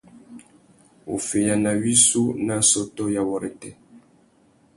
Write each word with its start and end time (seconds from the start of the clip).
Wuffeyana 1.09 1.71
wissú 1.81 2.23
nà 2.45 2.53
assôtô 2.61 3.03
ya 3.15 3.21
wôrêtê. 3.27 3.71